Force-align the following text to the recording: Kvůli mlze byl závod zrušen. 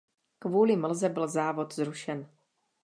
Kvůli 0.39 0.75
mlze 0.75 1.09
byl 1.09 1.27
závod 1.27 1.73
zrušen. 1.75 2.29